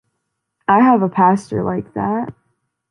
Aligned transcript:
I 0.67 0.79
have 0.79 1.03
a 1.03 1.09
pastor 1.09 1.63
like 1.63 1.93
that. 1.93 2.33